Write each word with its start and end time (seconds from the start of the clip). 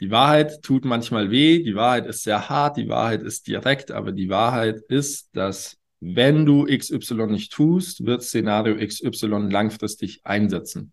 Die 0.00 0.10
Wahrheit 0.10 0.60
tut 0.62 0.84
manchmal 0.84 1.30
weh, 1.30 1.62
die 1.62 1.76
Wahrheit 1.76 2.06
ist 2.06 2.24
sehr 2.24 2.48
hart, 2.48 2.76
die 2.78 2.88
Wahrheit 2.88 3.22
ist 3.22 3.46
direkt, 3.46 3.92
aber 3.92 4.10
die 4.10 4.28
Wahrheit 4.28 4.80
ist, 4.88 5.28
dass 5.36 5.76
wenn 6.00 6.44
du 6.44 6.66
XY 6.66 7.28
nicht 7.28 7.52
tust, 7.52 8.04
wird 8.04 8.24
Szenario 8.24 8.74
XY 8.84 9.46
langfristig 9.50 10.20
einsetzen. 10.24 10.92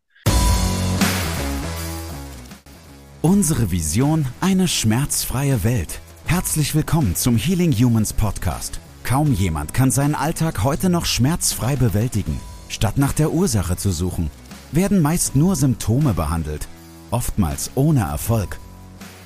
Unsere 3.24 3.72
Vision, 3.72 4.28
eine 4.40 4.68
schmerzfreie 4.68 5.64
Welt. 5.64 6.00
Herzlich 6.26 6.76
willkommen 6.76 7.16
zum 7.16 7.38
Healing 7.38 7.72
Humans 7.72 8.14
Podcast. 8.14 8.80
Kaum 9.04 9.34
jemand 9.34 9.74
kann 9.74 9.90
seinen 9.90 10.14
Alltag 10.14 10.64
heute 10.64 10.92
noch 10.92 11.06
schmerzfrei 11.06 11.76
bewältigen. 11.76 12.40
Statt 12.70 13.00
nach 13.00 13.14
der 13.14 13.34
Ursache 13.34 13.78
zu 13.78 13.90
suchen, 13.90 14.30
werden 14.72 15.02
meist 15.02 15.36
nur 15.36 15.56
Symptome 15.56 16.14
behandelt, 16.14 16.68
oftmals 17.10 17.72
ohne 17.74 18.02
Erfolg. 18.02 18.60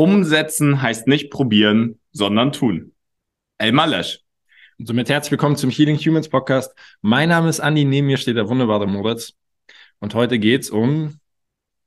Umsetzen 0.00 0.80
heißt 0.80 1.08
nicht 1.08 1.30
probieren, 1.30 2.00
sondern 2.10 2.52
tun. 2.52 2.94
Elmar 3.58 3.86
Lesch. 3.86 4.20
Und 4.78 4.86
somit 4.86 5.10
herzlich 5.10 5.32
willkommen 5.32 5.56
zum 5.56 5.68
Healing 5.68 5.98
Humans 5.98 6.30
Podcast. 6.30 6.74
Mein 7.02 7.28
Name 7.28 7.50
ist 7.50 7.60
Andi, 7.60 7.84
neben 7.84 8.06
mir 8.06 8.16
steht 8.16 8.36
der 8.36 8.48
wunderbare 8.48 8.86
Moritz. 8.86 9.34
Und 9.98 10.14
heute 10.14 10.38
geht's 10.38 10.70
um 10.70 11.20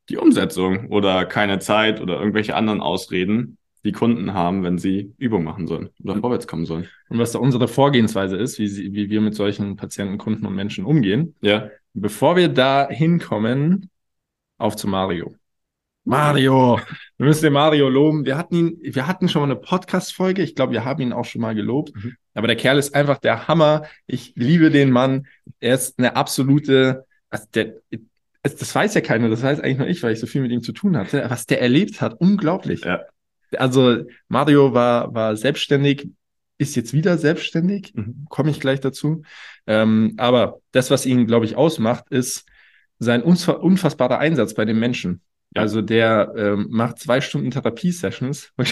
die 0.09 0.17
Umsetzung 0.17 0.91
oder 0.91 1.25
keine 1.25 1.57
Zeit 1.57 2.01
oder 2.01 2.19
irgendwelche 2.19 2.55
anderen 2.55 2.81
Ausreden, 2.81 3.57
die 3.83 3.93
Kunden 3.93 4.35
haben, 4.35 4.61
wenn 4.61 4.77
sie 4.77 5.15
Übung 5.17 5.43
machen 5.43 5.65
sollen 5.65 5.89
oder 6.03 6.15
vorwärts 6.15 6.45
kommen 6.45 6.67
sollen. 6.67 6.87
Und 7.09 7.17
was 7.17 7.31
da 7.31 7.39
unsere 7.39 7.67
Vorgehensweise 7.67 8.37
ist, 8.37 8.59
wie, 8.59 8.67
sie, 8.67 8.93
wie 8.93 9.09
wir 9.09 9.21
mit 9.21 9.33
solchen 9.33 9.75
Patienten, 9.75 10.19
Kunden 10.19 10.45
und 10.45 10.53
Menschen 10.53 10.85
umgehen. 10.85 11.33
Ja. 11.41 11.71
Bevor 11.95 12.35
wir 12.35 12.49
da 12.49 12.87
hinkommen, 12.87 13.89
auf 14.59 14.75
zu 14.75 14.87
Mario. 14.87 15.33
Mario, 16.05 16.79
wir 17.17 17.25
müssen 17.25 17.43
den 17.43 17.53
Mario 17.53 17.87
loben. 17.87 18.25
Wir 18.25 18.37
hatten 18.37 18.55
ihn, 18.55 18.79
wir 18.81 19.07
hatten 19.07 19.29
schon 19.29 19.41
mal 19.41 19.51
eine 19.51 19.59
Podcast-Folge. 19.59 20.41
Ich 20.41 20.55
glaube, 20.55 20.73
wir 20.73 20.83
haben 20.83 21.01
ihn 21.01 21.13
auch 21.13 21.25
schon 21.25 21.41
mal 21.41 21.55
gelobt. 21.55 21.95
Mhm. 21.95 22.15
Aber 22.33 22.47
der 22.47 22.57
Kerl 22.57 22.77
ist 22.77 22.93
einfach 22.93 23.19
der 23.19 23.47
Hammer. 23.47 23.83
Ich 24.05 24.33
liebe 24.35 24.69
den 24.69 24.91
Mann. 24.91 25.27
Er 25.59 25.75
ist 25.75 25.97
eine 25.99 26.15
absolute, 26.15 27.05
also 27.29 27.45
der, 27.53 27.75
das 28.41 28.75
weiß 28.75 28.93
ja 28.95 29.01
keiner, 29.01 29.29
das 29.29 29.43
weiß 29.43 29.61
eigentlich 29.61 29.77
nur 29.77 29.87
ich, 29.87 30.03
weil 30.03 30.13
ich 30.13 30.19
so 30.19 30.27
viel 30.27 30.41
mit 30.41 30.51
ihm 30.51 30.61
zu 30.61 30.73
tun 30.73 30.97
hatte. 30.97 31.25
Was 31.29 31.45
der 31.45 31.61
erlebt 31.61 32.01
hat, 32.01 32.19
unglaublich. 32.19 32.83
Ja. 32.83 33.01
Also 33.57 34.03
Mario 34.27 34.73
war, 34.73 35.13
war 35.13 35.37
selbstständig, 35.37 36.09
ist 36.57 36.75
jetzt 36.75 36.93
wieder 36.93 37.17
selbstständig, 37.17 37.93
mhm. 37.93 38.25
komme 38.29 38.51
ich 38.51 38.59
gleich 38.59 38.81
dazu. 38.81 39.21
Ähm, 39.67 40.15
aber 40.17 40.59
das, 40.71 40.91
was 40.91 41.05
ihn, 41.05 41.27
glaube 41.27 41.45
ich, 41.45 41.55
ausmacht, 41.55 42.05
ist 42.09 42.45
sein 42.99 43.21
unfassbarer 43.21 44.19
Einsatz 44.19 44.53
bei 44.53 44.65
den 44.65 44.79
Menschen. 44.79 45.21
Also 45.55 45.81
der 45.81 46.33
ähm, 46.35 46.67
macht 46.69 46.99
zwei 46.99 47.21
Stunden 47.21 47.51
Therapie-Sessions. 47.51 48.53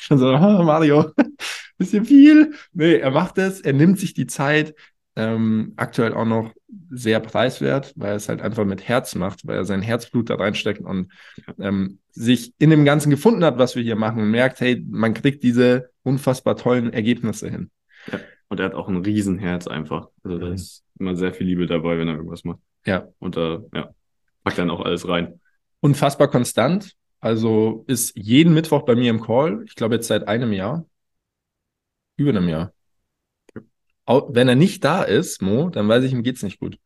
Ich 0.00 0.04
schon 0.04 0.18
so, 0.18 0.28
oh, 0.28 0.62
Mario, 0.62 1.10
bisschen 1.76 2.04
viel. 2.04 2.54
Nee, 2.72 2.98
er 2.98 3.10
macht 3.10 3.36
es, 3.36 3.60
er 3.60 3.72
nimmt 3.72 3.98
sich 3.98 4.14
die 4.14 4.28
Zeit, 4.28 4.76
ähm, 5.16 5.72
aktuell 5.74 6.14
auch 6.14 6.24
noch 6.24 6.54
sehr 6.88 7.18
preiswert, 7.18 7.94
weil 7.96 8.10
er 8.10 8.14
es 8.14 8.28
halt 8.28 8.40
einfach 8.40 8.64
mit 8.64 8.86
Herz 8.86 9.16
macht, 9.16 9.44
weil 9.44 9.56
er 9.56 9.64
sein 9.64 9.82
Herzblut 9.82 10.30
da 10.30 10.36
reinsteckt 10.36 10.82
und 10.82 11.10
ähm, 11.58 11.98
sich 12.12 12.54
in 12.60 12.70
dem 12.70 12.84
Ganzen 12.84 13.10
gefunden 13.10 13.44
hat, 13.44 13.58
was 13.58 13.74
wir 13.74 13.82
hier 13.82 13.96
machen 13.96 14.22
und 14.22 14.30
merkt, 14.30 14.60
hey, 14.60 14.80
man 14.88 15.14
kriegt 15.14 15.42
diese 15.42 15.90
unfassbar 16.04 16.56
tollen 16.56 16.92
Ergebnisse 16.92 17.50
hin. 17.50 17.72
Ja. 18.12 18.20
Und 18.46 18.60
er 18.60 18.66
hat 18.66 18.74
auch 18.74 18.86
ein 18.86 18.98
Riesenherz 18.98 19.66
einfach. 19.66 20.10
Also 20.22 20.38
da 20.38 20.52
ist 20.52 20.84
immer 21.00 21.16
sehr 21.16 21.34
viel 21.34 21.48
Liebe 21.48 21.66
dabei, 21.66 21.98
wenn 21.98 22.06
er 22.06 22.14
irgendwas 22.14 22.44
macht. 22.44 22.60
Ja. 22.86 23.08
Und 23.18 23.36
da, 23.36 23.54
äh, 23.54 23.60
ja, 23.74 23.90
packt 24.44 24.58
dann 24.58 24.70
auch 24.70 24.84
alles 24.84 25.08
rein 25.08 25.40
unfassbar 25.80 26.28
konstant. 26.28 26.94
Also 27.20 27.84
ist 27.88 28.16
jeden 28.16 28.54
Mittwoch 28.54 28.82
bei 28.82 28.94
mir 28.94 29.10
im 29.10 29.20
Call. 29.20 29.64
Ich 29.66 29.74
glaube 29.74 29.96
jetzt 29.96 30.06
seit 30.06 30.28
einem 30.28 30.52
Jahr. 30.52 30.86
Über 32.16 32.30
einem 32.30 32.48
Jahr. 32.48 32.72
Wenn 34.06 34.48
er 34.48 34.54
nicht 34.54 34.84
da 34.84 35.02
ist, 35.02 35.42
Mo, 35.42 35.68
dann 35.68 35.88
weiß 35.88 36.04
ich, 36.04 36.12
ihm 36.12 36.22
geht's 36.22 36.42
nicht 36.42 36.60
gut. 36.60 36.78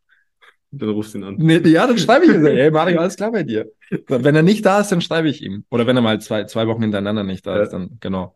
Dann 0.73 0.89
rufst 0.89 1.15
du 1.15 1.19
ihn 1.19 1.25
an. 1.25 1.37
Nee, 1.39 1.59
ja, 1.69 1.87
dann 1.87 1.99
schreibe 1.99 2.25
ich 2.25 2.33
ihm. 2.33 2.45
Ey, 2.47 2.71
Mario, 2.71 2.99
alles 2.99 3.17
klar 3.17 3.31
bei 3.31 3.43
dir. 3.43 3.71
Wenn 4.09 4.35
er 4.35 4.43
nicht 4.43 4.65
da 4.65 4.81
ist, 4.81 4.91
dann 4.91 5.03
schreibe 5.03 5.29
ich 5.29 5.43
ihm. 5.43 5.65
Oder 5.71 5.87
wenn 5.87 5.97
er 5.97 6.03
mal 6.03 6.21
zwei, 6.21 6.45
zwei 6.45 6.67
Wochen 6.67 6.83
hintereinander 6.83 7.25
nicht 7.25 7.47
da 7.47 7.61
ist, 7.61 7.71
dann 7.71 7.99
genau. 8.01 8.35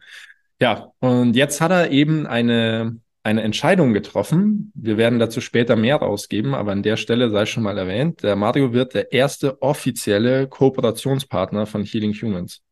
Ja, 0.61 0.93
und 1.01 1.35
jetzt 1.35 1.61
hat 1.61 1.71
er 1.71 1.91
eben 1.91 2.27
eine 2.27 3.01
eine 3.27 3.43
Entscheidung 3.43 3.93
getroffen. 3.93 4.71
Wir 4.77 4.99
werden 4.99 5.19
dazu 5.19 5.41
später 5.41 5.75
mehr 5.75 5.97
rausgeben, 5.97 6.55
aber 6.55 6.71
an 6.71 6.85
der 6.85 6.97
Stelle 6.97 7.29
sei 7.31 7.45
schon 7.45 7.65
mal 7.65 7.77
erwähnt, 7.77 8.23
der 8.23 8.37
Mario 8.37 8.73
wird 8.73 8.95
der 8.95 9.13
erste 9.13 9.61
offizielle 9.63 10.47
Kooperationspartner 10.47 11.67
von 11.67 11.85
Healing 11.85 12.15
Humans. 12.15 12.63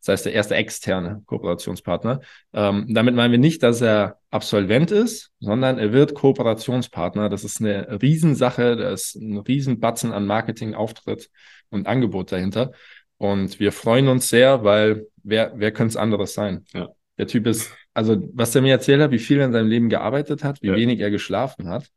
Das 0.00 0.08
heißt, 0.08 0.26
der 0.26 0.32
erste 0.32 0.54
externe 0.54 1.22
Kooperationspartner. 1.26 2.20
Ähm, 2.54 2.86
damit 2.88 3.14
meinen 3.14 3.32
wir 3.32 3.38
nicht, 3.38 3.62
dass 3.62 3.82
er 3.82 4.18
Absolvent 4.30 4.90
ist, 4.90 5.30
sondern 5.40 5.78
er 5.78 5.92
wird 5.92 6.14
Kooperationspartner. 6.14 7.28
Das 7.28 7.44
ist 7.44 7.60
eine 7.60 8.00
Riesensache, 8.00 8.76
da 8.76 8.92
ist 8.92 9.14
ein 9.16 9.36
Riesenbatzen 9.36 10.10
an 10.12 10.24
Marketing, 10.24 10.72
Auftritt 10.72 11.28
und 11.68 11.86
Angebot 11.86 12.32
dahinter. 12.32 12.72
Und 13.18 13.60
wir 13.60 13.72
freuen 13.72 14.08
uns 14.08 14.30
sehr, 14.30 14.64
weil 14.64 15.06
wer, 15.22 15.52
wer 15.54 15.70
könnte 15.70 15.90
es 15.90 15.96
anderes 15.96 16.32
sein? 16.32 16.64
Ja. 16.72 16.88
Der 17.18 17.26
Typ 17.26 17.46
ist 17.46 17.72
also 17.94 18.30
was 18.32 18.54
er 18.54 18.62
mir 18.62 18.72
erzählt 18.72 19.00
hat, 19.00 19.10
wie 19.10 19.18
viel 19.18 19.38
er 19.38 19.46
in 19.46 19.52
seinem 19.52 19.68
Leben 19.68 19.88
gearbeitet 19.88 20.44
hat, 20.44 20.62
wie 20.62 20.68
ja. 20.68 20.76
wenig 20.76 21.00
er 21.00 21.10
geschlafen 21.10 21.68
hat, 21.68 21.90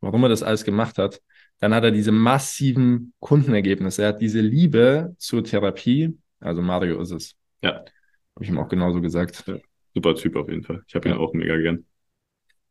warum 0.00 0.22
er 0.24 0.28
das 0.28 0.42
alles 0.42 0.64
gemacht 0.64 0.98
hat, 0.98 1.20
dann 1.58 1.74
hat 1.74 1.84
er 1.84 1.90
diese 1.90 2.12
massiven 2.12 3.12
Kundenergebnisse. 3.20 4.02
Er 4.02 4.08
hat 4.08 4.20
diese 4.20 4.40
Liebe 4.40 5.14
zur 5.18 5.44
Therapie. 5.44 6.16
Also 6.40 6.62
Mario 6.62 7.00
ist 7.00 7.10
es. 7.10 7.34
Ja. 7.62 7.84
Habe 8.34 8.44
ich 8.44 8.48
ihm 8.48 8.58
auch 8.58 8.68
genauso 8.68 9.00
gesagt. 9.00 9.44
Ja. 9.46 9.56
Super 9.94 10.14
Typ 10.14 10.36
auf 10.36 10.48
jeden 10.48 10.62
Fall. 10.62 10.82
Ich 10.86 10.94
habe 10.94 11.08
ihn 11.08 11.14
ja. 11.14 11.20
auch 11.20 11.32
mega 11.34 11.56
gern. 11.56 11.84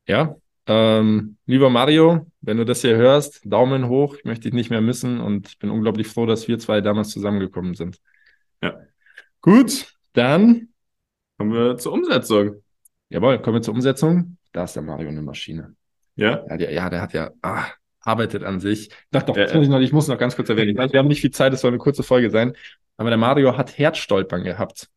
Ja. 0.07 0.35
Ähm, 0.66 1.38
lieber 1.45 1.69
Mario, 1.69 2.31
wenn 2.41 2.57
du 2.57 2.66
das 2.66 2.81
hier 2.81 2.95
hörst, 2.95 3.41
Daumen 3.44 3.88
hoch. 3.88 4.16
Ich 4.16 4.25
möchte 4.25 4.44
dich 4.44 4.53
nicht 4.53 4.69
mehr 4.69 4.81
missen 4.81 5.19
und 5.19 5.47
ich 5.50 5.59
bin 5.59 5.69
unglaublich 5.69 6.07
froh, 6.07 6.25
dass 6.25 6.47
wir 6.47 6.59
zwei 6.59 6.81
damals 6.81 7.09
zusammengekommen 7.09 7.73
sind. 7.73 8.00
Ja. 8.61 8.79
Gut, 9.41 9.94
dann 10.13 10.69
Kommen 11.39 11.53
wir 11.53 11.77
zur 11.77 11.94
Umsetzung. 11.94 12.61
Jawohl, 13.07 13.39
kommen 13.39 13.55
wir 13.55 13.61
zur 13.61 13.73
Umsetzung. 13.73 14.35
Da 14.51 14.66
ist 14.66 14.75
der 14.75 14.83
Mario 14.83 15.07
eine 15.07 15.22
Maschine. 15.22 15.73
Ja? 16.16 16.44
Ja, 16.50 16.57
der, 16.57 16.73
ja, 16.73 16.89
der 16.89 17.01
hat 17.01 17.13
ja, 17.13 17.31
ah, 17.41 17.63
arbeitet 18.01 18.44
an 18.44 18.59
sich. 18.59 18.89
Doch, 19.11 19.23
doch, 19.23 19.38
muss 19.38 19.53
ich, 19.53 19.69
noch, 19.69 19.79
ich 19.79 19.94
muss 19.94 20.09
noch 20.09 20.17
ganz 20.17 20.35
kurz 20.35 20.50
erwähnen. 20.50 20.75
wir 20.75 21.00
haben 21.00 21.07
nicht 21.07 21.22
viel 21.22 21.31
Zeit, 21.31 21.53
es 21.53 21.61
soll 21.61 21.72
eine 21.72 21.77
kurze 21.77 22.03
Folge 22.03 22.29
sein. 22.29 22.57
Aber 22.97 23.09
der 23.09 23.17
Mario 23.17 23.55
hat 23.55 23.77
Herzstolpern 23.77 24.44
gehabt. 24.44 24.89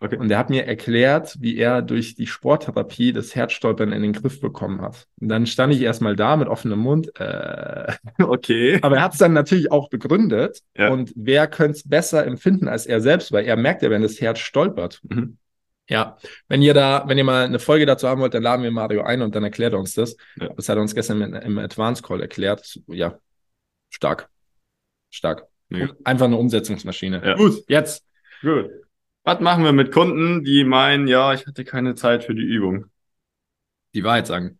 Okay. 0.00 0.16
Und 0.16 0.28
er 0.32 0.38
hat 0.38 0.50
mir 0.50 0.66
erklärt, 0.66 1.36
wie 1.38 1.56
er 1.56 1.80
durch 1.80 2.16
die 2.16 2.26
Sporttherapie 2.26 3.12
das 3.12 3.36
Herzstolpern 3.36 3.92
in 3.92 4.02
den 4.02 4.12
Griff 4.14 4.40
bekommen 4.40 4.82
hat. 4.82 5.06
Und 5.20 5.28
dann 5.28 5.46
stand 5.46 5.72
ich 5.72 5.80
erstmal 5.80 6.16
da 6.16 6.36
mit 6.36 6.48
offenem 6.48 6.80
Mund. 6.80 7.12
Äh, 7.20 7.92
okay. 8.18 8.78
Aber 8.82 8.96
er 8.96 9.02
hat 9.02 9.12
es 9.12 9.18
dann 9.18 9.32
natürlich 9.32 9.70
auch 9.70 9.90
begründet. 9.90 10.60
Ja. 10.76 10.88
Und 10.88 11.12
wer 11.14 11.46
könnte 11.46 11.76
es 11.76 11.88
besser 11.88 12.26
empfinden 12.26 12.66
als 12.66 12.84
er 12.84 13.00
selbst, 13.00 13.30
weil 13.30 13.44
er 13.44 13.54
merkt 13.54 13.82
ja, 13.82 13.90
wenn 13.90 14.02
das 14.02 14.20
Herz 14.20 14.40
stolpert. 14.40 15.00
Mhm. 15.04 15.38
Ja, 15.88 16.16
wenn 16.48 16.62
ihr 16.62 16.72
da, 16.72 17.04
wenn 17.06 17.18
ihr 17.18 17.24
mal 17.24 17.44
eine 17.44 17.58
Folge 17.58 17.84
dazu 17.84 18.08
haben 18.08 18.20
wollt, 18.20 18.32
dann 18.32 18.42
laden 18.42 18.62
wir 18.62 18.70
Mario 18.70 19.02
ein 19.02 19.20
und 19.20 19.34
dann 19.34 19.44
erklärt 19.44 19.74
er 19.74 19.78
uns 19.78 19.94
das. 19.94 20.16
Ja. 20.40 20.48
Das 20.54 20.68
hat 20.68 20.76
er 20.76 20.82
uns 20.82 20.94
gestern 20.94 21.20
im, 21.20 21.34
im 21.34 21.58
Advanced 21.58 22.02
Call 22.02 22.22
erklärt. 22.22 22.80
Ja, 22.86 23.18
stark. 23.90 24.30
Stark. 25.10 25.46
Ja. 25.68 25.90
Einfach 26.04 26.26
eine 26.26 26.36
Umsetzungsmaschine. 26.36 27.22
Ja. 27.24 27.34
Gut, 27.34 27.64
jetzt. 27.68 28.06
Gut. 28.40 28.70
Was 29.24 29.40
machen 29.40 29.64
wir 29.64 29.72
mit 29.72 29.92
Kunden, 29.92 30.44
die 30.44 30.64
meinen, 30.64 31.06
ja, 31.06 31.32
ich 31.32 31.46
hatte 31.46 31.64
keine 31.64 31.94
Zeit 31.94 32.24
für 32.24 32.34
die 32.34 32.42
Übung? 32.42 32.86
Die 33.94 34.04
Wahrheit 34.04 34.26
sagen. 34.26 34.58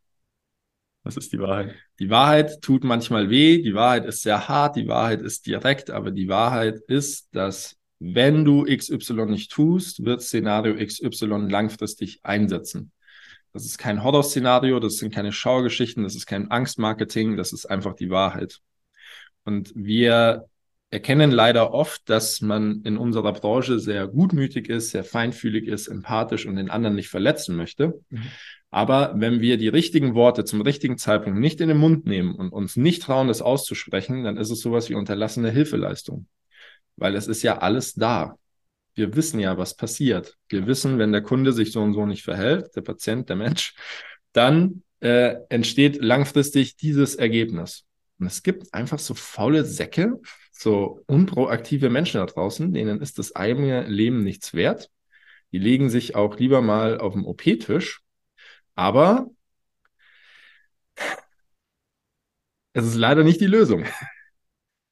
Was 1.02 1.18
ist 1.18 1.32
die 1.32 1.38
Wahrheit? 1.38 1.74
Die 1.98 2.08
Wahrheit 2.08 2.62
tut 2.62 2.82
manchmal 2.82 3.28
weh, 3.28 3.62
die 3.62 3.74
Wahrheit 3.74 4.06
ist 4.06 4.22
sehr 4.22 4.48
hart, 4.48 4.76
die 4.76 4.88
Wahrheit 4.88 5.20
ist 5.20 5.46
direkt, 5.46 5.90
aber 5.90 6.10
die 6.10 6.28
Wahrheit 6.28 6.80
ist, 6.88 7.34
dass 7.34 7.76
wenn 8.12 8.44
du 8.44 8.64
XY 8.64 9.26
nicht 9.26 9.50
tust, 9.50 10.04
wird 10.04 10.20
Szenario 10.20 10.74
XY 10.74 11.46
langfristig 11.48 12.20
einsetzen. 12.22 12.92
Das 13.54 13.64
ist 13.64 13.78
kein 13.78 14.02
Horror-Szenario, 14.02 14.78
das 14.80 14.96
sind 14.96 15.14
keine 15.14 15.32
Schauergeschichten, 15.32 16.02
das 16.02 16.14
ist 16.14 16.26
kein 16.26 16.50
Angstmarketing, 16.50 17.36
das 17.36 17.52
ist 17.52 17.66
einfach 17.66 17.94
die 17.94 18.10
Wahrheit. 18.10 18.60
Und 19.44 19.72
wir 19.74 20.46
erkennen 20.90 21.30
leider 21.30 21.72
oft, 21.72 22.08
dass 22.10 22.40
man 22.40 22.82
in 22.82 22.98
unserer 22.98 23.32
Branche 23.32 23.78
sehr 23.78 24.06
gutmütig 24.06 24.68
ist, 24.68 24.90
sehr 24.90 25.04
feinfühlig 25.04 25.66
ist, 25.66 25.88
empathisch 25.88 26.46
und 26.46 26.56
den 26.56 26.70
anderen 26.70 26.96
nicht 26.96 27.08
verletzen 27.08 27.56
möchte. 27.56 28.00
Mhm. 28.10 28.22
Aber 28.70 29.14
wenn 29.16 29.40
wir 29.40 29.56
die 29.56 29.68
richtigen 29.68 30.14
Worte 30.14 30.44
zum 30.44 30.60
richtigen 30.60 30.98
Zeitpunkt 30.98 31.38
nicht 31.38 31.60
in 31.60 31.68
den 31.68 31.78
Mund 31.78 32.06
nehmen 32.06 32.34
und 32.34 32.52
uns 32.52 32.76
nicht 32.76 33.02
trauen, 33.02 33.28
das 33.28 33.40
auszusprechen, 33.40 34.24
dann 34.24 34.36
ist 34.36 34.50
es 34.50 34.60
sowas 34.60 34.90
wie 34.90 34.94
unterlassene 34.94 35.50
Hilfeleistung. 35.50 36.26
Weil 36.96 37.14
es 37.16 37.26
ist 37.26 37.42
ja 37.42 37.58
alles 37.58 37.94
da. 37.94 38.38
Wir 38.94 39.14
wissen 39.16 39.40
ja, 39.40 39.58
was 39.58 39.76
passiert. 39.76 40.36
Wir 40.48 40.66
wissen, 40.66 40.98
wenn 40.98 41.12
der 41.12 41.22
Kunde 41.22 41.52
sich 41.52 41.72
so 41.72 41.80
und 41.82 41.94
so 41.94 42.06
nicht 42.06 42.22
verhält, 42.22 42.74
der 42.76 42.82
Patient, 42.82 43.28
der 43.28 43.36
Mensch, 43.36 43.74
dann 44.32 44.82
äh, 45.00 45.36
entsteht 45.48 46.02
langfristig 46.02 46.76
dieses 46.76 47.16
Ergebnis. 47.16 47.84
Und 48.18 48.26
es 48.26 48.42
gibt 48.42 48.72
einfach 48.72 49.00
so 49.00 49.14
faule 49.14 49.64
Säcke, 49.64 50.20
so 50.52 51.02
unproaktive 51.06 51.90
Menschen 51.90 52.18
da 52.20 52.26
draußen, 52.26 52.72
denen 52.72 53.00
ist 53.00 53.18
das 53.18 53.34
eigene 53.34 53.86
Leben 53.88 54.22
nichts 54.22 54.54
wert. 54.54 54.90
Die 55.50 55.58
legen 55.58 55.90
sich 55.90 56.14
auch 56.14 56.38
lieber 56.38 56.62
mal 56.62 56.98
auf 56.98 57.14
dem 57.14 57.26
OP-Tisch 57.26 58.04
aber 58.74 59.30
es 62.72 62.84
ist 62.84 62.94
leider 62.96 63.22
nicht 63.24 63.40
die 63.40 63.46
Lösung. 63.46 63.84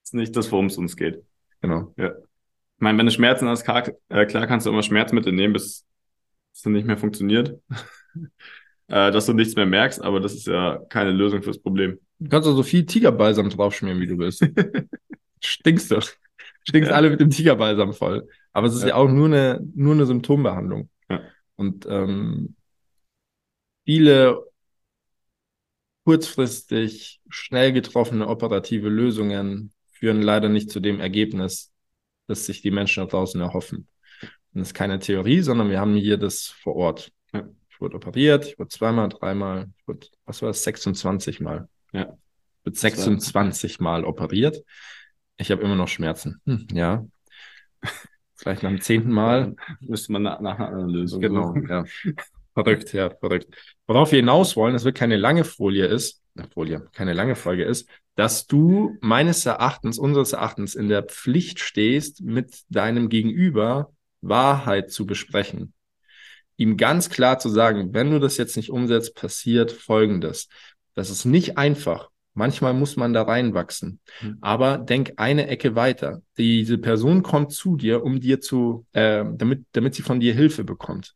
Das 0.05 0.09
ist 0.09 0.15
nicht 0.15 0.37
das, 0.37 0.51
worum 0.51 0.67
es 0.67 0.77
uns 0.77 0.97
geht. 0.97 1.25
Genau. 1.63 1.95
Ja. 1.97 2.11
Ich 2.11 2.81
meine, 2.81 2.99
wenn 2.99 3.07
du 3.07 3.13
Schmerzen 3.13 3.49
hast, 3.49 3.65
klar, 3.65 3.89
äh, 4.09 4.27
klar 4.27 4.47
kannst 4.47 4.67
du 4.67 4.71
immer 4.71 4.83
Schmerzmittel 4.83 5.33
nehmen, 5.33 5.55
bis 5.55 5.87
es 6.53 6.63
dann 6.63 6.73
nicht 6.73 6.87
mehr 6.87 6.99
funktioniert. 6.99 7.59
äh, 8.89 9.11
dass 9.11 9.27
du 9.27 9.33
nichts 9.33 9.57
mehr 9.57 9.67
merkst, 9.67 10.03
aber 10.03 10.21
das 10.21 10.35
ist 10.35 10.47
ja 10.49 10.79
keine 10.89 11.13
Lösung 11.13 11.43
fürs 11.43 11.63
Problem. 11.63 11.99
Du 12.19 12.29
kannst 12.29 12.49
auch 12.49 12.55
so 12.55 12.63
viel 12.63 12.85
Tigerbalsam 12.85 13.49
draufschmieren, 13.49 14.01
wie 14.01 14.07
du 14.07 14.19
willst. 14.19 14.47
Stinkst 15.41 15.91
doch. 15.91 16.07
Stinkst 16.65 16.91
ja. 16.91 16.97
alle 16.97 17.11
mit 17.11 17.21
dem 17.21 17.31
Tigerbalsam 17.31 17.93
voll. 17.93 18.29
Aber 18.53 18.67
es 18.67 18.75
ist 18.75 18.83
ja, 18.83 18.89
ja 18.89 18.95
auch 18.97 19.09
nur 19.09 19.27
eine, 19.27 19.61
nur 19.75 19.95
eine 19.95 20.07
Symptombehandlung. 20.07 20.89
Ja. 21.09 21.23
Und 21.57 21.87
ähm, 21.89 22.57
viele 23.85 24.45
kurzfristig 26.05 27.21
schnell 27.29 27.73
getroffene 27.73 28.27
operative 28.27 28.89
Lösungen 28.89 29.73
führen 30.03 30.21
leider 30.21 30.49
nicht 30.49 30.69
zu 30.69 30.81
dem 30.81 30.99
Ergebnis, 30.99 31.73
das 32.27 32.45
sich 32.45 32.61
die 32.61 32.73
Menschen 32.73 33.05
da 33.05 33.07
draußen 33.09 33.41
erhoffen. 33.41 33.87
Und 34.53 34.59
das 34.59 34.71
ist 34.71 34.75
keine 34.75 34.99
Theorie, 34.99 35.43
sondern 35.43 35.71
wir 35.71 35.79
haben 35.79 35.95
hier 35.95 36.17
das 36.17 36.47
vor 36.47 36.75
Ort. 36.75 37.13
Ja. 37.33 37.49
Ich 37.71 37.81
wurde 37.81 37.95
operiert, 37.99 38.47
ich 38.47 38.59
wurde 38.59 38.71
zweimal, 38.71 39.11
dreimal, 39.11 39.69
ich 39.79 39.87
wurde, 39.87 40.09
was 40.25 40.43
war 40.43 40.49
das, 40.49 40.65
26 40.65 41.39
Mal. 41.39 41.69
Ja. 41.93 42.19
Ich 42.59 42.67
wurde 42.67 42.79
26 42.81 43.79
Mal 43.79 44.05
operiert. 44.05 44.65
Ich 45.37 45.53
habe 45.53 45.63
immer 45.63 45.77
noch 45.77 45.87
Schmerzen. 45.87 46.41
Hm, 46.47 46.67
ja. 46.73 47.07
Vielleicht 48.35 48.65
nach 48.65 48.71
dem 48.71 48.81
zehnten 48.81 49.13
Mal. 49.13 49.55
Müsste 49.79 50.11
man 50.11 50.23
nach, 50.23 50.41
nach 50.41 50.59
einer 50.59 50.85
Lösung. 50.85 51.21
Genau, 51.21 51.55
ja. 51.55 51.85
Verrückt, 52.55 52.93
ja, 52.93 53.09
verrückt. 53.09 53.55
Worauf 53.87 54.11
wir 54.11 54.19
hinaus 54.19 54.57
wollen, 54.57 54.75
es 54.75 54.83
wird 54.83 54.97
keine 54.97 55.17
lange 55.17 55.45
Folie 55.45 55.87
ist, 55.87 56.22
Folie, 56.53 56.89
keine 56.93 57.13
lange 57.13 57.37
Folge 57.37 57.65
ist, 57.65 57.89
dass 58.15 58.47
du 58.47 58.97
meines 59.01 59.45
Erachtens, 59.47 59.99
unseres 59.99 60.33
Erachtens 60.33 60.75
in 60.75 60.89
der 60.89 61.03
Pflicht 61.03 61.61
stehst, 61.61 62.23
mit 62.23 62.63
deinem 62.69 63.09
Gegenüber 63.09 63.93
Wahrheit 64.21 64.91
zu 64.91 65.07
besprechen. 65.07 65.73
Ihm 66.57 66.77
ganz 66.77 67.11
klar 67.11 67.39
zu 67.39 67.49
sagen, 67.49 67.93
wenn 67.93 68.11
du 68.11 68.19
das 68.19 68.37
jetzt 68.37 68.57
nicht 68.57 68.71
umsetzt, 68.71 69.15
passiert 69.15 69.73
Folgendes. 69.73 70.49
Das 70.95 71.11
ist 71.11 71.25
nicht 71.25 71.59
einfach. 71.59 72.11
Manchmal 72.35 72.73
muss 72.73 72.97
man 72.97 73.13
da 73.13 73.23
reinwachsen. 73.23 74.01
Mhm. 74.21 74.39
Aber 74.41 74.79
denk 74.79 75.15
eine 75.17 75.49
Ecke 75.49 75.75
weiter. 75.75 76.23
Diese 76.39 76.79
Person 76.79 77.23
kommt 77.23 77.53
zu 77.53 77.77
dir, 77.77 78.03
um 78.03 78.21
dir 78.21 78.41
zu, 78.41 78.87
äh, 78.93 79.25
damit, 79.35 79.67
damit 79.73 79.95
sie 79.95 80.03
von 80.03 80.21
dir 80.21 80.35
Hilfe 80.35 80.65
bekommt. 80.65 81.15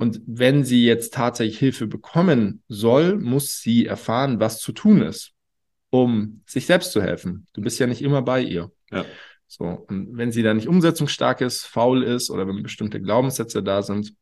Und 0.00 0.22
wenn 0.26 0.64
sie 0.64 0.86
jetzt 0.86 1.12
tatsächlich 1.12 1.58
Hilfe 1.58 1.86
bekommen 1.86 2.62
soll, 2.68 3.18
muss 3.18 3.60
sie 3.60 3.84
erfahren, 3.84 4.40
was 4.40 4.58
zu 4.58 4.72
tun 4.72 5.02
ist, 5.02 5.32
um 5.90 6.42
sich 6.46 6.64
selbst 6.64 6.92
zu 6.92 7.02
helfen. 7.02 7.46
Du 7.52 7.60
bist 7.60 7.78
ja 7.78 7.86
nicht 7.86 8.00
immer 8.00 8.22
bei 8.22 8.40
ihr. 8.40 8.72
Ja. 8.90 9.04
So. 9.46 9.66
Und 9.66 10.16
wenn 10.16 10.32
sie 10.32 10.42
da 10.42 10.54
nicht 10.54 10.68
umsetzungsstark 10.68 11.42
ist, 11.42 11.66
faul 11.66 12.02
ist 12.02 12.30
oder 12.30 12.48
wenn 12.48 12.62
bestimmte 12.62 12.98
Glaubenssätze 12.98 13.62
da 13.62 13.82
sind, 13.82 14.14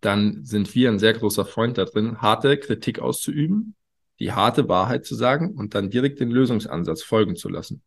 dann 0.00 0.44
sind 0.44 0.74
wir 0.74 0.90
ein 0.90 0.98
sehr 0.98 1.12
großer 1.12 1.44
Freund 1.44 1.78
da 1.78 1.84
drin, 1.84 2.20
harte 2.20 2.58
Kritik 2.58 2.98
auszuüben, 2.98 3.76
die 4.18 4.32
harte 4.32 4.68
Wahrheit 4.68 5.06
zu 5.06 5.14
sagen 5.14 5.54
und 5.54 5.76
dann 5.76 5.90
direkt 5.90 6.18
den 6.18 6.32
Lösungsansatz 6.32 7.04
folgen 7.04 7.36
zu 7.36 7.48
lassen. 7.48 7.82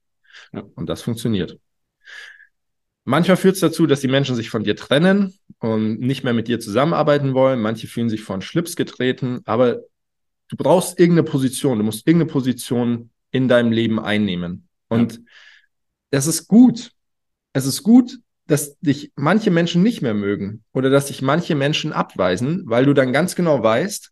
Ja. 0.54 0.64
Und 0.76 0.88
das 0.88 1.02
funktioniert. 1.02 1.60
Manchmal 3.04 3.36
führt 3.36 3.56
es 3.56 3.62
dazu, 3.62 3.86
dass 3.86 4.00
die 4.00 4.08
Menschen 4.08 4.38
sich 4.38 4.50
von 4.50 4.64
dir 4.64 4.78
trennen 4.78 5.34
und 5.62 6.00
nicht 6.00 6.24
mehr 6.24 6.34
mit 6.34 6.48
dir 6.48 6.60
zusammenarbeiten 6.60 7.34
wollen. 7.34 7.62
Manche 7.62 7.88
fühlen 7.88 8.10
sich 8.10 8.24
von 8.24 8.42
Schlips 8.42 8.76
getreten, 8.76 9.42
aber 9.46 9.82
du 10.50 10.58
brauchst 10.58 11.00
irgendeine 11.00 11.30
Position. 11.30 11.78
Du 11.78 11.84
musst 11.84 12.06
irgendeine 12.08 12.32
Position 12.32 13.12
in 13.30 13.48
deinem 13.48 13.72
Leben 13.72 14.00
einnehmen. 14.00 14.68
Und 14.90 15.14
ja. 15.14 15.20
das 16.10 16.28
ist 16.28 16.48
gut. 16.48 16.92
Es 17.54 17.66
ist 17.66 17.84
gut, 17.84 18.20
dass 18.48 18.78
dich 18.80 19.12
manche 19.16 19.52
Menschen 19.52 19.84
nicht 19.84 20.02
mehr 20.02 20.16
mögen 20.16 20.64
oder 20.74 20.90
dass 20.90 21.08
sich 21.08 21.22
manche 21.22 21.54
Menschen 21.56 21.94
abweisen, 21.94 22.64
weil 22.66 22.86
du 22.86 22.94
dann 22.94 23.14
ganz 23.14 23.36
genau 23.36 23.62
weißt, 23.62 24.12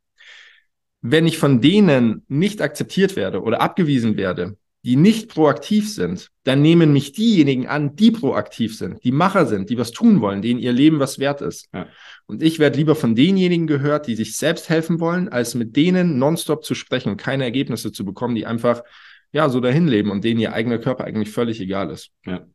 wenn 1.01 1.25
ich 1.25 1.39
von 1.39 1.61
denen 1.61 2.25
nicht 2.27 2.61
akzeptiert 2.61 3.15
werde 3.15 3.41
oder 3.41 3.59
abgewiesen 3.59 4.17
werde, 4.17 4.57
die 4.83 4.95
nicht 4.95 5.29
proaktiv 5.29 5.93
sind, 5.93 6.29
dann 6.43 6.61
nehmen 6.61 6.93
mich 6.93 7.11
diejenigen 7.11 7.67
an, 7.67 7.95
die 7.95 8.11
proaktiv 8.11 8.77
sind, 8.77 9.03
die 9.03 9.11
Macher 9.11 9.45
sind, 9.45 9.69
die 9.69 9.77
was 9.77 9.91
tun 9.91 10.21
wollen, 10.21 10.41
denen 10.41 10.59
ihr 10.59 10.71
Leben 10.71 10.99
was 10.99 11.19
wert 11.19 11.41
ist. 11.41 11.67
Ja. 11.73 11.87
Und 12.27 12.41
ich 12.41 12.59
werde 12.59 12.77
lieber 12.77 12.95
von 12.95 13.13
denjenigen 13.13 13.67
gehört, 13.67 14.07
die 14.07 14.15
sich 14.15 14.37
selbst 14.37 14.69
helfen 14.69 14.99
wollen, 14.99 15.27
als 15.27 15.53
mit 15.53 15.75
denen 15.75 16.17
nonstop 16.17 16.63
zu 16.63 16.75
sprechen 16.75 17.09
und 17.09 17.17
keine 17.17 17.43
Ergebnisse 17.43 17.91
zu 17.91 18.05
bekommen, 18.05 18.35
die 18.35 18.45
einfach 18.45 18.83
ja 19.31 19.49
so 19.49 19.59
dahin 19.59 19.87
leben 19.87 20.11
und 20.11 20.23
denen 20.23 20.39
ihr 20.39 20.53
eigener 20.53 20.79
Körper 20.79 21.03
eigentlich 21.03 21.31
völlig 21.31 21.59
egal 21.59 21.91
ist. 21.91 22.11
Ja. 22.25 22.45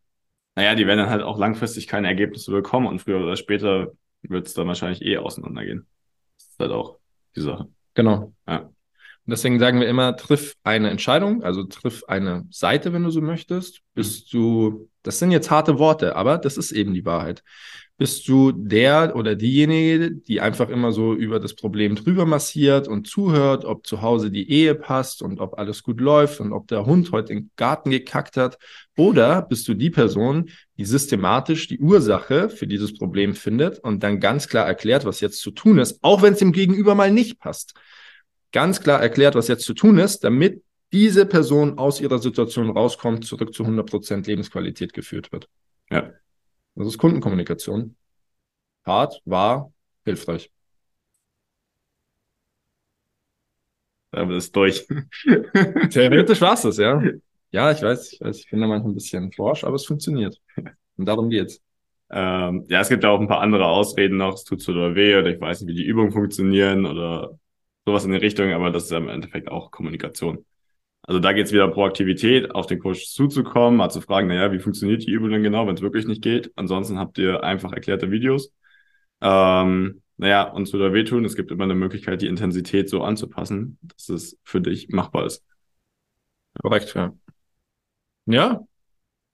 Naja, 0.57 0.75
die 0.75 0.87
werden 0.87 1.01
dann 1.01 1.11
halt 1.11 1.23
auch 1.23 1.39
langfristig 1.39 1.87
keine 1.89 2.09
Ergebnisse 2.09 2.51
bekommen 2.53 2.87
und 2.87 3.01
früher 3.01 3.21
oder 3.21 3.37
später 3.37 3.93
wird 4.23 4.47
es 4.47 4.55
dann 4.55 4.67
wahrscheinlich 4.67 5.03
eh 5.03 5.19
auseinandergehen. 5.19 5.87
Das 6.37 6.47
ist 6.47 6.59
halt 6.59 6.71
auch 6.71 6.99
die 7.37 7.41
Sache. 7.43 7.69
Genau. 7.95 8.33
Ja. 8.47 8.71
Und 9.27 9.31
deswegen 9.31 9.59
sagen 9.59 9.81
wir 9.81 9.89
immer, 9.89 10.17
triff 10.17 10.55
eine 10.65 10.91
Entscheidung, 10.91 11.43
also 11.43 11.65
triff 11.65 12.05
eine 12.09 12.47
Seite, 12.51 12.93
wenn 12.93 13.05
du 13.05 13.11
so 13.11 13.23
möchtest. 13.23 13.81
Bist 13.95 14.35
du, 14.35 14.91
das 15.03 15.19
sind 15.19 15.31
jetzt 15.31 15.51
harte 15.51 15.79
Worte, 15.79 16.15
aber 16.15 16.37
das 16.37 16.59
ist 16.59 16.73
eben 16.73 16.93
die 16.93 17.07
Wahrheit. 17.07 17.43
Bist 17.97 18.29
du 18.29 18.53
der 18.53 19.15
oder 19.17 19.35
diejenige, 19.35 20.11
die 20.11 20.43
einfach 20.43 20.69
immer 20.69 20.93
so 20.93 21.15
über 21.15 21.41
das 21.41 21.55
Problem 21.55 21.95
drüber 21.95 22.27
massiert 22.27 22.87
und 22.87 23.07
zuhört, 23.07 23.65
ob 23.65 23.87
zu 23.87 24.03
Hause 24.03 24.31
die 24.31 24.51
Ehe 24.51 24.75
passt 24.75 25.23
und 25.23 25.41
ob 25.41 25.59
alles 25.59 25.85
gut 25.85 26.01
läuft 26.01 26.41
und 26.41 26.53
ob 26.53 26.67
der 26.69 26.85
Hund 26.85 27.13
heute 27.13 27.33
im 27.33 27.51
Garten 27.57 27.91
gekackt 27.91 28.37
hat? 28.37 28.59
Oder 28.97 29.41
bist 29.41 29.67
du 29.69 29.75
die 29.75 29.91
Person, 29.91 30.51
die 30.77 30.85
systematisch 30.85 31.69
die 31.69 31.79
Ursache 31.79 32.51
für 32.51 32.67
dieses 32.67 32.93
Problem 32.99 33.35
findet 33.35 33.79
und 33.79 34.03
dann 34.03 34.21
ganz 34.21 34.49
klar 34.49 34.67
erklärt, 34.67 35.07
was 35.07 35.21
jetzt 35.21 35.41
zu 35.41 35.53
tun 35.53 35.79
ist, 35.79 36.01
auch 36.03 36.21
wenn 36.21 36.35
es 36.35 36.41
dem 36.41 36.53
Gegenüber 36.53 36.95
mal 36.95 37.11
nicht 37.11 37.39
passt? 37.39 37.75
Ganz 38.55 38.81
klar 38.81 39.03
erklärt, 39.03 39.35
was 39.35 39.49
jetzt 39.49 39.65
zu 39.65 39.75
tun 39.75 39.99
ist, 39.99 40.23
damit 40.23 40.63
diese 40.93 41.27
Person 41.27 41.77
aus 41.77 42.01
ihrer 42.01 42.21
Situation 42.21 42.71
rauskommt, 42.71 43.27
zurück 43.27 43.53
zu 43.53 43.65
100% 43.65 44.27
Lebensqualität 44.27 44.95
geführt 44.95 45.33
wird. 45.33 45.49
Ja. 45.91 46.13
Das 46.77 46.87
ist 46.87 46.99
Kundenkommunikation. 46.99 47.97
Hart, 48.87 49.21
wahr, 49.25 49.73
hilfreich. 50.05 50.53
Aber 54.13 54.35
das 54.35 54.45
ist 54.45 54.57
durch. 54.57 54.87
Theoretisch 55.91 56.41
war 56.41 56.55
es 56.55 56.63
das, 56.63 56.79
ja. 56.79 57.03
Ja, 57.51 57.73
ich 57.73 57.83
weiß, 57.83 58.13
ich 58.13 58.21
weiß, 58.21 58.39
ich 58.39 58.51
bin 58.51 58.61
da 58.61 58.69
manchmal 58.69 58.93
ein 58.93 58.95
bisschen 58.95 59.33
forsch, 59.33 59.65
aber 59.65 59.75
es 59.75 59.85
funktioniert. 59.85 60.41
Und 60.97 61.07
darum 61.07 61.29
geht's. 61.29 61.61
Ähm, 62.11 62.67
ja, 62.69 62.81
es 62.81 62.89
gibt 62.89 63.03
ja 63.03 63.11
auch 63.11 63.21
ein 63.21 63.27
paar 63.27 63.41
andere 63.41 63.67
Ausreden 63.67 64.19
noch, 64.19 64.35
es 64.35 64.45
tut 64.45 64.61
so 64.61 64.71
oder 64.71 64.95
weh 64.95 65.17
oder 65.17 65.31
ich 65.31 65.41
weiß 65.41 65.63
nicht, 65.63 65.71
wie 65.71 65.83
die 65.83 65.87
Übungen 65.89 66.13
funktionieren 66.13 66.87
oder 66.87 67.37
sowas 67.87 68.05
in 68.05 68.13
die 68.13 68.19
Richtung, 68.19 68.53
aber 68.53 68.71
das 68.71 68.85
ist 68.85 68.91
ja 68.91 68.99
im 68.99 69.09
Endeffekt 69.09 69.49
auch 69.49 69.71
Kommunikation. 69.71 70.45
Also 71.03 71.21
da 71.21 71.33
geht 71.33 71.47
es 71.47 71.53
wieder 71.53 71.69
Proaktivität, 71.69 72.55
auf 72.55 72.67
den 72.67 72.79
Coach 72.79 73.09
zuzukommen, 73.09 73.77
mal 73.77 73.91
zu 73.91 74.01
fragen, 74.01 74.29
naja, 74.29 74.53
wie 74.53 74.59
funktioniert 74.59 75.03
die 75.03 75.11
Übung 75.11 75.31
denn 75.31 75.43
genau, 75.43 75.67
wenn 75.67 75.75
es 75.75 75.83
wirklich 75.83 76.07
nicht 76.07 76.23
geht. 76.23 76.51
Ansonsten 76.57 76.99
habt 76.99 77.19
ihr 77.19 77.45
einfach 77.45 77.73
erklärte 77.73 78.11
Videos. 78.11 78.53
Ähm, 79.21 80.03
naja, 80.17 80.51
uns 80.51 80.73
würde 80.73 80.95
wehtun. 80.95 81.25
Es 81.25 81.37
gibt 81.37 81.51
immer 81.51 81.65
eine 81.65 81.75
Möglichkeit, 81.75 82.23
die 82.23 82.27
Intensität 82.27 82.89
so 82.89 83.03
anzupassen, 83.03 83.79
dass 83.83 84.09
es 84.09 84.39
für 84.45 84.63
dich 84.63 84.89
machbar 84.89 85.27
ist. 85.27 85.45
Korrekt, 86.63 86.95
ja. 86.95 87.13
Ja. 88.27 88.67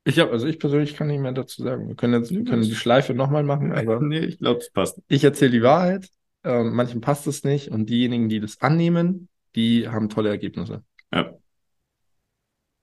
Ich 0.04 0.18
habe, 0.18 0.32
also 0.32 0.46
ich 0.46 0.58
persönlich 0.58 0.96
kann 0.96 1.06
nicht 1.08 1.20
mehr 1.20 1.32
dazu 1.32 1.62
sagen. 1.62 1.86
Wir 1.86 1.94
können 1.94 2.14
jetzt, 2.14 2.34
wir 2.34 2.44
können 2.44 2.62
die 2.62 2.74
Schleife 2.74 3.14
nochmal 3.14 3.44
machen, 3.44 3.72
aber. 3.72 4.00
nee, 4.02 4.20
ich 4.20 4.38
glaube, 4.38 4.60
es 4.60 4.70
passt. 4.70 5.00
Ich 5.08 5.22
erzähle 5.22 5.52
die 5.52 5.62
Wahrheit. 5.62 6.08
Äh, 6.42 6.64
manchen 6.64 7.00
passt 7.00 7.26
es 7.26 7.44
nicht 7.44 7.70
und 7.70 7.88
diejenigen, 7.90 8.28
die 8.28 8.40
das 8.40 8.60
annehmen, 8.60 9.28
die 9.54 9.88
haben 9.88 10.08
tolle 10.08 10.30
Ergebnisse. 10.30 10.84
Ja. 11.12 11.34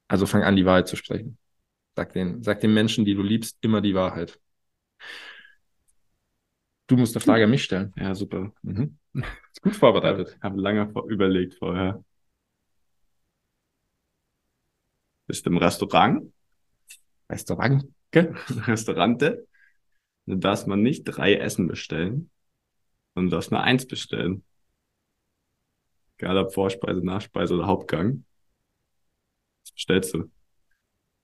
Also 0.08 0.26
fang 0.26 0.44
an, 0.44 0.56
die 0.56 0.66
Wahrheit 0.66 0.88
zu 0.88 0.96
sprechen. 0.96 1.38
Sag 1.96 2.14
den, 2.14 2.44
sag 2.44 2.60
den 2.62 2.74
Menschen, 2.74 3.06
die 3.06 3.16
du 3.16 3.24
liebst, 3.24 3.58
immer 3.62 3.82
die 3.82 3.96
Wahrheit. 3.96 4.40
Du 6.88 6.96
musst 6.96 7.16
eine 7.16 7.24
Frage 7.24 7.44
an 7.44 7.50
mich 7.50 7.64
stellen. 7.64 7.94
Ja, 7.98 8.16
super. 8.16 8.54
Mhm. 8.62 8.98
Gut 9.62 9.76
vorbereitet. 9.76 10.36
Ich 10.38 10.44
habe 10.44 10.60
lange 10.60 10.90
vor 10.90 11.10
überlegt 11.10 11.56
vorher. 11.56 12.04
Bist 15.26 15.46
du 15.46 15.50
im 15.50 15.58
Restaurant? 15.58 16.32
Restaurant? 17.30 17.86
Restaurante? 18.14 19.48
Dann 20.26 20.40
darfst 20.40 20.68
man 20.68 20.82
nicht 20.82 21.04
drei 21.04 21.36
Essen 21.36 21.68
bestellen, 21.68 22.30
sondern 23.18 23.32
darfst 23.32 23.52
nur 23.52 23.64
eins 23.64 23.88
bestellen. 23.88 24.44
Egal 26.20 26.38
ob 26.38 26.54
Vorspeise, 26.54 27.04
Nachspeise 27.04 27.56
oder 27.56 27.66
Hauptgang. 27.66 28.24
Was 29.64 29.72
bestellst 29.72 30.14
du? 30.14 30.30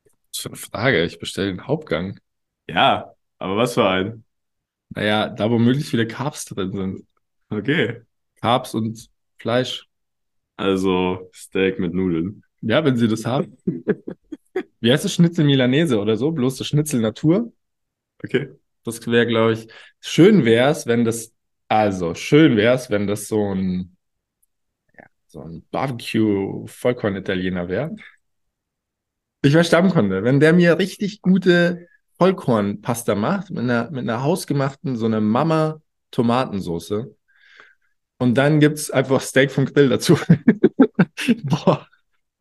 Das 0.04 0.14
ist 0.32 0.42
für 0.42 0.50
eine 0.50 0.58
Frage. 0.58 1.04
Ich 1.04 1.20
bestelle 1.20 1.52
den 1.52 1.68
Hauptgang. 1.68 2.20
Ja, 2.68 3.14
aber 3.38 3.58
was 3.58 3.76
für 3.76 3.88
ein? 3.88 4.24
Naja, 4.90 5.30
da 5.30 5.52
wo 5.52 5.60
möglichst 5.60 5.92
viele 5.92 6.08
Carbs 6.08 6.46
drin 6.46 6.74
sind. 6.74 7.08
Okay. 7.50 8.02
Carbs 8.42 8.74
und 8.74 9.12
Fleisch. 9.38 9.88
Also 10.56 11.30
Steak 11.32 11.78
mit 11.78 11.94
Nudeln. 11.94 12.44
Ja, 12.62 12.84
wenn 12.84 12.98
sie 12.98 13.08
das 13.08 13.24
haben. 13.24 13.56
Wie 14.80 14.92
heißt 14.92 15.06
das 15.06 15.14
Schnitzel 15.14 15.46
Milanese 15.46 16.00
oder 16.00 16.18
so? 16.18 16.32
Bloß 16.32 16.58
das 16.58 16.66
Schnitzel 16.66 17.02
Natur. 17.02 17.54
Okay. 18.24 18.50
Das 18.84 19.06
wäre, 19.08 19.26
glaube 19.26 19.54
ich, 19.54 19.68
schön 20.00 20.46
wäre 20.46 20.70
es, 20.70 20.86
wenn 20.86 21.06
das, 21.06 21.33
also 21.74 22.14
schön 22.14 22.56
wäre 22.56 22.76
es, 22.76 22.90
wenn 22.92 23.08
das 23.08 23.28
so 23.28 23.54
ein, 23.54 23.98
ja, 24.96 25.06
so 25.26 25.42
ein 25.42 25.66
Barbecue-Vollkorn-Italiener 25.72 27.68
wäre. 27.68 27.96
Ich 29.42 29.54
wäre 29.54 29.64
Stammkunde. 29.64 30.24
Wenn 30.24 30.40
der 30.40 30.54
mir 30.54 30.78
richtig 30.78 31.22
gute 31.22 31.88
Vollkornpasta 32.20 33.16
macht, 33.16 33.50
mit 33.50 33.64
einer, 33.64 33.90
mit 33.90 34.02
einer 34.02 34.22
hausgemachten, 34.22 34.96
so 34.96 35.08
einer 35.08 35.20
Mama-Tomatensoße. 35.20 37.16
Und 38.20 38.36
dann 38.38 38.60
gibt's 38.60 38.92
einfach 38.92 39.22
Steak 39.22 39.52
vom 39.52 39.66
Grill 39.66 39.90
dazu. 39.90 40.18
Boah, 41.44 41.88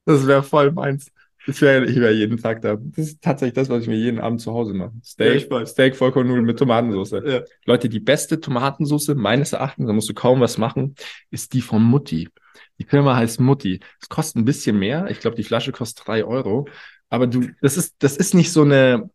das 0.05 0.27
wäre 0.27 0.43
voll 0.43 0.73
meins. 0.73 1.11
Ich 1.47 1.61
wäre 1.61 1.85
ich 1.87 1.97
wär 1.97 2.13
jeden 2.13 2.37
Tag 2.39 2.63
da. 2.63 2.77
Das 2.77 3.07
ist 3.07 3.23
tatsächlich 3.23 3.55
das, 3.55 3.69
was 3.69 3.83
ich 3.83 3.89
mir 3.89 3.97
jeden 3.97 4.21
Abend 4.21 4.41
zu 4.41 4.53
Hause 4.53 4.75
mache. 4.75 4.93
Steak, 5.05 5.51
Ja, 5.51 5.67
Steak 5.67 5.97
Vollkornnudeln 5.97 6.45
mit 6.45 6.59
Tomatensoße. 6.59 7.23
Ja. 7.27 7.41
Leute, 7.65 7.89
die 7.89 8.01
beste 8.01 8.41
Tomatensoße 8.41 9.15
meines 9.15 9.53
Erachtens, 9.53 9.87
da 9.87 9.93
musst 9.93 10.09
du 10.09 10.15
kaum 10.15 10.41
was 10.41 10.59
machen, 10.59 10.95
ist 11.31 11.53
die 11.53 11.61
von 11.61 11.83
Mutti. 11.83 12.29
Die 12.79 12.85
Firma 12.85 13.17
heißt 13.17 13.41
Mutti. 13.41 13.81
Es 14.01 14.09
kostet 14.09 14.37
ein 14.37 14.45
bisschen 14.45 14.79
mehr. 14.79 15.11
Ich 15.11 15.21
glaube, 15.21 15.37
die 15.37 15.45
Flasche 15.45 15.73
kostet 15.73 16.07
drei 16.07 16.25
Euro. 16.25 16.67
Aber 17.09 17.27
du, 17.27 17.49
das 17.61 17.77
ist, 17.77 17.97
das 17.99 18.17
ist 18.17 18.35
nicht 18.35 18.53
so 18.53 18.63
eine, 18.63 19.11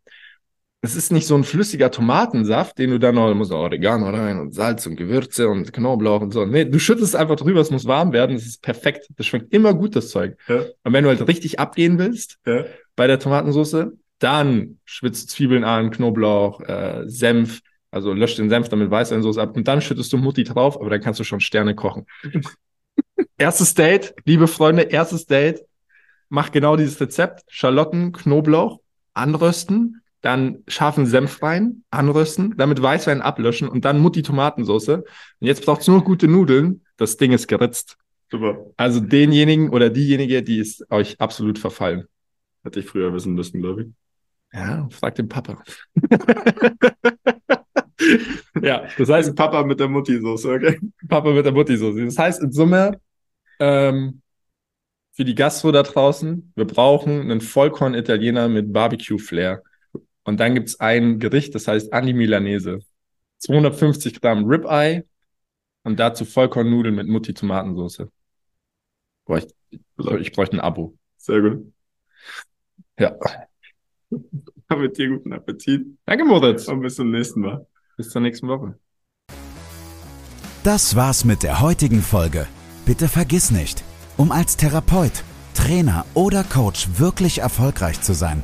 es 0.82 0.96
ist 0.96 1.12
nicht 1.12 1.26
so 1.26 1.36
ein 1.36 1.44
flüssiger 1.44 1.90
Tomatensaft, 1.92 2.78
den 2.78 2.92
du 2.92 3.00
dann 3.00 3.16
noch, 3.16 3.28
da 3.28 3.34
musst 3.34 3.52
du 3.52 3.56
Oregano 3.56 4.10
rein 4.10 4.40
und 4.40 4.54
Salz 4.54 4.86
und 4.86 4.96
Gewürze 4.96 5.50
und 5.50 5.74
Knoblauch 5.74 6.22
und 6.22 6.32
so. 6.32 6.46
Nee, 6.46 6.66
du 6.66 6.80
schüttest 6.80 7.16
einfach 7.16 7.36
drüber, 7.36 7.62
es 7.62 7.72
muss 7.72 7.86
warm 7.86 8.14
werden, 8.14 8.36
das 8.36 8.46
ist 8.46 8.62
perfekt. 8.62 9.08
Das 9.18 9.26
schmeckt 9.26 9.52
immer 9.54 9.74
gut, 9.74 9.96
das 9.96 10.10
Zeug. 10.10 10.38
Ja. 10.48 10.66
Und 10.84 10.94
wenn 10.94 11.04
du 11.04 11.10
halt 11.10 11.28
richtig 11.28 11.60
abgehen 11.60 11.98
willst 11.98 12.38
Ja. 12.46 12.66
bei 12.96 13.08
der 13.08 13.20
Tomatensauce, 13.20 13.88
dann 14.20 14.80
schwitzt 14.86 15.30
Zwiebeln 15.32 15.64
an, 15.64 15.90
Knoblauch, 15.92 16.62
äh, 16.62 17.04
Senf, 17.08 17.62
also 17.92 18.14
löscht 18.14 18.38
den 18.38 18.50
Senf 18.50 18.70
damit 18.70 18.92
Weißweinsoße 18.92 19.42
ab 19.42 19.56
und 19.58 19.68
dann 19.68 19.82
schüttest 19.82 20.14
du 20.14 20.18
Mutti 20.18 20.44
drauf, 20.44 20.80
aber 20.80 20.90
dann 20.92 21.02
kannst 21.02 21.20
du 21.20 21.24
schon 21.24 21.40
Sterne 21.40 21.74
kochen. 21.76 22.06
erstes 23.38 23.74
Date, 23.74 24.14
liebe 24.26 24.48
Freunde, 24.48 24.84
erstes 24.84 25.26
Date, 25.26 25.64
mach 26.30 26.52
genau 26.52 26.76
dieses 26.76 27.00
Rezept. 27.00 27.44
Schalotten, 27.48 28.12
Knoblauch, 28.12 28.80
anrösten, 29.14 30.02
dann 30.28 30.64
scharfen 30.68 31.06
Senf 31.06 31.42
rein, 31.42 31.86
anrösten, 31.90 32.56
damit 32.58 32.82
Weißwein 32.82 33.22
ablöschen 33.22 33.70
und 33.70 33.86
dann 33.86 33.98
Mutti 33.98 34.24
Tomatensauce. 34.24 34.90
Und 34.90 35.06
jetzt 35.40 35.66
braucht's 35.66 35.88
nur 35.88 36.04
gute 36.04 36.28
Nudeln. 36.28 36.82
Das 36.98 37.16
Ding 37.16 37.32
ist 37.32 37.48
geritzt. 37.48 37.98
Super. 38.30 38.66
Also 38.76 39.00
denjenigen 39.00 39.70
oder 39.70 39.90
diejenige, 39.90 40.44
die 40.44 40.60
ist 40.60 40.92
euch 40.92 41.22
absolut 41.22 41.58
verfallen. 41.58 42.10
Hätte 42.66 42.82
ich 42.82 42.88
früher 42.88 43.14
wissen 43.14 43.36
müssen, 43.36 43.62
glaube 43.62 43.84
ich. 43.84 43.88
Ja, 44.52 44.90
frag 44.92 45.16
den 45.16 45.30
Papa. 45.30 45.64
ja, 48.62 48.84
das 48.98 49.08
heißt, 49.08 49.34
Papa 49.34 49.64
mit 49.64 49.80
der 49.80 49.88
Mutti-Soße, 49.88 50.52
okay? 50.52 50.78
Papa 51.08 51.32
mit 51.32 51.46
der 51.46 51.54
Mutti-Soße. 51.54 52.04
Das 52.04 52.18
heißt, 52.18 52.44
in 52.44 52.52
Summe, 52.52 53.00
ähm, 53.62 54.22
für 55.14 55.24
die 55.24 55.36
Gastro 55.36 55.72
da 55.72 55.84
draußen, 55.84 56.52
wir 56.54 56.66
brauchen 56.66 57.22
einen 57.22 57.40
Vollkorn-Italiener 57.40 58.50
mit 58.50 58.74
Barbecue-Flair. 58.74 59.64
Und 60.28 60.42
dann 60.42 60.56
gibt's 60.56 60.78
ein 60.82 61.20
Gericht, 61.20 61.56
das 61.56 61.70
heißt 61.70 61.94
Andi 61.94 62.12
Milanese. 62.12 62.80
250 63.38 64.20
Gramm 64.20 64.44
Ribeye 64.44 65.06
und 65.84 65.98
dazu 66.02 66.26
Vollkornnudeln 66.26 66.94
mit 66.94 67.08
Mutti-Tomatensauce. 67.08 68.10
Boah, 69.26 69.38
ich, 69.38 69.48
ich 70.20 70.32
bräuchte 70.34 70.58
ein 70.58 70.60
Abo. 70.60 70.98
Sehr 71.16 71.40
gut. 71.40 71.72
Ja. 73.00 73.18
Hab 74.70 74.80
mit 74.80 74.98
dir 74.98 75.08
guten 75.08 75.32
Appetit 75.32 75.98
Danke, 76.06 76.26
Moritz. 76.26 76.68
und 76.68 76.82
bis 76.82 76.96
zum 76.96 77.10
nächsten 77.10 77.40
Mal. 77.40 77.66
Bis 77.96 78.10
zur 78.10 78.20
nächsten 78.20 78.50
Woche. 78.50 78.78
Das 80.66 80.98
war's 80.98 81.24
mit 81.24 81.42
der 81.42 81.62
heutigen 81.62 82.02
Folge. 82.02 82.48
Bitte 82.86 83.08
vergiss 83.08 83.50
nicht, 83.50 83.82
um 84.18 84.34
als 84.34 84.58
Therapeut, 84.58 85.24
Trainer 85.54 86.06
oder 86.16 86.44
Coach 86.44 87.00
wirklich 87.00 87.40
erfolgreich 87.40 88.02
zu 88.02 88.14
sein, 88.14 88.44